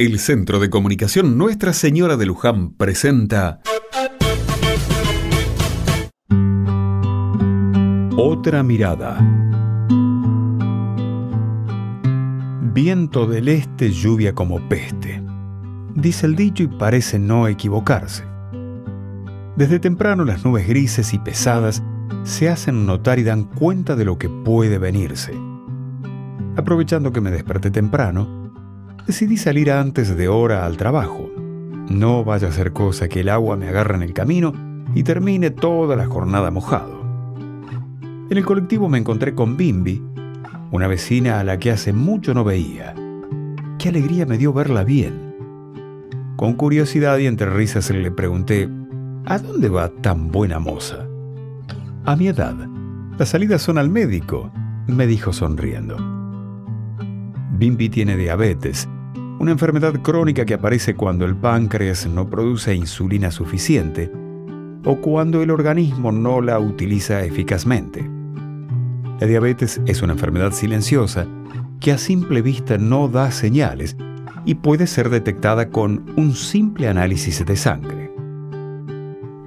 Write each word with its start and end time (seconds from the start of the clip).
El 0.00 0.20
Centro 0.20 0.60
de 0.60 0.70
Comunicación 0.70 1.36
Nuestra 1.36 1.72
Señora 1.72 2.16
de 2.16 2.24
Luján 2.24 2.70
presenta 2.70 3.60
Otra 8.16 8.62
mirada. 8.62 9.18
Viento 12.72 13.26
del 13.26 13.48
este, 13.48 13.90
lluvia 13.90 14.36
como 14.36 14.68
peste. 14.68 15.20
Dice 15.96 16.26
el 16.26 16.36
dicho 16.36 16.62
y 16.62 16.68
parece 16.68 17.18
no 17.18 17.48
equivocarse. 17.48 18.22
Desde 19.56 19.80
temprano 19.80 20.24
las 20.24 20.44
nubes 20.44 20.68
grises 20.68 21.12
y 21.12 21.18
pesadas 21.18 21.82
se 22.22 22.48
hacen 22.48 22.86
notar 22.86 23.18
y 23.18 23.24
dan 23.24 23.46
cuenta 23.46 23.96
de 23.96 24.04
lo 24.04 24.16
que 24.16 24.28
puede 24.28 24.78
venirse. 24.78 25.32
Aprovechando 26.56 27.12
que 27.12 27.20
me 27.20 27.32
desperté 27.32 27.72
temprano, 27.72 28.37
decidí 29.08 29.38
salir 29.38 29.72
antes 29.72 30.14
de 30.14 30.28
hora 30.28 30.66
al 30.66 30.76
trabajo. 30.76 31.30
No 31.88 32.24
vaya 32.24 32.48
a 32.48 32.52
ser 32.52 32.74
cosa 32.74 33.08
que 33.08 33.20
el 33.20 33.30
agua 33.30 33.56
me 33.56 33.66
agarre 33.66 33.94
en 33.94 34.02
el 34.02 34.12
camino 34.12 34.52
y 34.94 35.02
termine 35.02 35.50
toda 35.50 35.96
la 35.96 36.04
jornada 36.04 36.50
mojado. 36.50 37.00
En 38.28 38.36
el 38.36 38.44
colectivo 38.44 38.90
me 38.90 38.98
encontré 38.98 39.34
con 39.34 39.56
Bimbi, 39.56 40.02
una 40.70 40.88
vecina 40.88 41.40
a 41.40 41.44
la 41.44 41.58
que 41.58 41.70
hace 41.70 41.94
mucho 41.94 42.34
no 42.34 42.44
veía. 42.44 42.94
Qué 43.78 43.88
alegría 43.88 44.26
me 44.26 44.36
dio 44.36 44.52
verla 44.52 44.84
bien. 44.84 45.34
Con 46.36 46.52
curiosidad 46.52 47.16
y 47.16 47.26
entre 47.26 47.48
risas 47.48 47.88
le 47.88 48.10
pregunté, 48.10 48.68
¿a 49.24 49.38
dónde 49.38 49.70
va 49.70 49.88
tan 49.88 50.30
buena 50.30 50.58
moza? 50.58 51.08
A 52.04 52.14
mi 52.14 52.28
edad. 52.28 52.54
Las 53.18 53.30
salidas 53.30 53.62
son 53.62 53.78
al 53.78 53.88
médico, 53.88 54.52
me 54.86 55.06
dijo 55.06 55.32
sonriendo. 55.32 55.96
Bimbi 57.52 57.88
tiene 57.88 58.14
diabetes 58.14 58.86
una 59.38 59.52
enfermedad 59.52 59.94
crónica 60.02 60.44
que 60.44 60.54
aparece 60.54 60.94
cuando 60.94 61.24
el 61.24 61.36
páncreas 61.36 62.06
no 62.06 62.28
produce 62.28 62.74
insulina 62.74 63.30
suficiente 63.30 64.10
o 64.84 64.96
cuando 65.00 65.42
el 65.42 65.50
organismo 65.50 66.10
no 66.10 66.40
la 66.40 66.58
utiliza 66.58 67.22
eficazmente. 67.24 68.08
La 69.20 69.26
diabetes 69.26 69.80
es 69.86 70.02
una 70.02 70.14
enfermedad 70.14 70.52
silenciosa 70.52 71.26
que 71.80 71.92
a 71.92 71.98
simple 71.98 72.42
vista 72.42 72.78
no 72.78 73.08
da 73.08 73.30
señales 73.30 73.96
y 74.44 74.56
puede 74.56 74.86
ser 74.86 75.08
detectada 75.10 75.70
con 75.70 76.04
un 76.16 76.34
simple 76.34 76.88
análisis 76.88 77.44
de 77.44 77.56
sangre. 77.56 78.10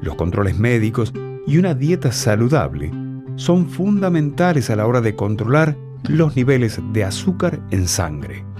Los 0.02 0.16
controles 0.16 0.58
médicos 0.58 1.14
y 1.48 1.58
una 1.58 1.74
dieta 1.74 2.12
saludable 2.12 2.92
son 3.36 3.68
fundamentales 3.70 4.70
a 4.70 4.76
la 4.76 4.86
hora 4.86 5.02
de 5.02 5.16
controlar 5.16 5.76
los 6.08 6.36
niveles 6.36 6.80
de 6.94 7.04
azúcar 7.04 7.62
en 7.72 7.88
sangre. 7.88 8.51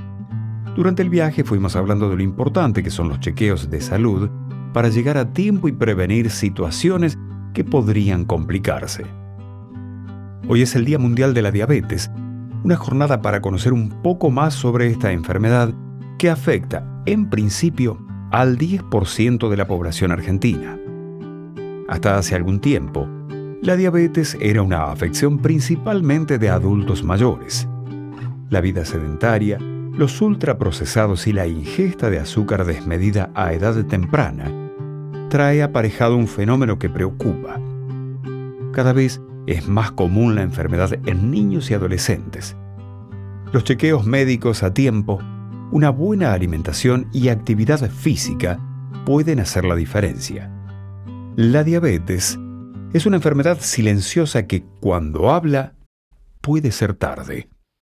Durante 0.76 1.02
el 1.02 1.10
viaje 1.10 1.44
fuimos 1.44 1.76
hablando 1.76 2.10
de 2.10 2.16
lo 2.16 2.24
importante 2.24 2.82
que 2.82 2.92
son 2.92 3.10
los 3.10 3.20
chequeos 3.20 3.70
de 3.70 3.82
salud 3.82 4.30
para 4.74 4.88
llegar 4.88 5.18
a 5.18 5.34
tiempo 5.34 5.68
y 5.68 5.74
prevenir 5.74 6.30
situaciones 6.30 7.18
que 7.54 7.66
podrían 7.66 8.24
complicarse. 8.24 9.06
Hoy 10.48 10.62
es 10.62 10.76
el 10.76 10.86
Día 10.86 10.98
Mundial 10.98 11.34
de 11.34 11.42
la 11.42 11.52
Diabetes, 11.52 12.10
una 12.64 12.78
jornada 12.78 13.22
para 13.22 13.42
conocer 13.42 13.74
un 13.74 13.90
poco 14.02 14.32
más 14.32 14.54
sobre 14.54 14.88
esta 14.88 15.12
enfermedad 15.12 15.74
que 16.18 16.30
afecta, 16.30 17.04
en 17.06 17.30
principio, 17.30 18.00
al 18.32 18.58
10% 18.58 19.50
de 19.50 19.58
la 19.58 19.68
población 19.68 20.12
argentina. 20.12 20.80
Hasta 21.90 22.18
hace 22.18 22.36
algún 22.36 22.62
tiempo, 22.62 23.10
la 23.62 23.76
diabetes 23.76 24.38
era 24.40 24.62
una 24.62 24.86
afección 24.86 25.38
principalmente 25.38 26.40
de 26.40 26.50
adultos 26.50 27.04
mayores. 27.04 27.68
La 28.50 28.62
vida 28.62 28.86
sedentaria, 28.86 29.60
los 29.94 30.22
ultraprocesados 30.22 31.28
y 31.28 31.34
la 31.34 31.48
ingesta 31.48 32.10
de 32.10 32.20
azúcar 32.20 32.66
desmedida 32.66 33.30
a 33.36 33.54
edad 33.54 33.86
temprana 33.86 34.52
trae 35.30 35.64
aparejado 35.64 36.18
un 36.18 36.28
fenómeno 36.28 36.80
que 36.80 36.90
preocupa. 36.90 37.60
Cada 38.74 38.94
vez 38.94 39.22
es 39.48 39.68
más 39.68 39.92
común 39.92 40.36
la 40.36 40.44
enfermedad 40.44 40.94
en 41.06 41.32
niños 41.32 41.72
y 41.72 41.74
adolescentes. 41.74 42.56
Los 43.52 43.64
chequeos 43.64 44.06
médicos 44.06 44.64
a 44.64 44.74
tiempo, 44.74 45.20
una 45.72 45.90
buena 45.90 46.34
alimentación 46.34 47.08
y 47.12 47.30
actividad 47.30 47.90
física 47.90 48.60
pueden 49.06 49.40
hacer 49.40 49.66
la 49.66 49.76
diferencia. 49.76 50.50
La 51.36 51.64
diabetes 51.64 52.40
es 52.94 53.06
una 53.06 53.18
enfermedad 53.18 53.58
silenciosa 53.60 54.48
que 54.48 54.64
cuando 54.80 55.32
habla 55.32 55.76
puede 56.42 56.72
ser 56.72 56.94
tarde. 56.94 57.50